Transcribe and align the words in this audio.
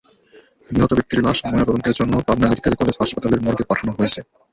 নিহত 0.69 0.91
ব্যক্তির 0.97 1.23
লাশ 1.25 1.37
ময়নাতদন্তের 1.43 1.97
জন্য 1.99 2.13
পাবনা 2.27 2.47
মেডিকেল 2.49 2.73
কলেজ 2.79 2.95
হাসপাতালের 3.01 3.43
মর্গে 3.45 3.69
পাঠানো 3.69 3.91
হয়েছে। 3.97 4.19